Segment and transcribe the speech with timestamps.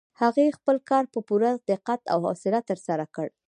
[0.21, 3.27] هغې خپل کار په پوره دقت او حوصله ترسره کړ.